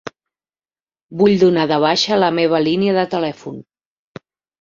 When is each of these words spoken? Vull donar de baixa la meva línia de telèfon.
Vull 1.19 1.35
donar 1.43 1.65
de 1.71 1.77
baixa 1.83 2.17
la 2.21 2.29
meva 2.37 2.61
línia 2.69 2.95
de 2.97 3.05
telèfon. 3.13 3.61